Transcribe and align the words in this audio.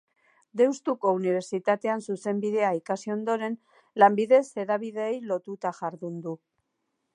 Deustuko 0.59 1.11
Unibertsitatean 1.17 2.01
zuzenbidea 2.13 2.71
ikasi 2.79 3.13
ondoren, 3.17 3.59
lanbidez 4.05 4.43
hedabideei 4.63 5.13
lotuta 5.33 5.75
jardun 5.83 6.21
du. 6.27 6.37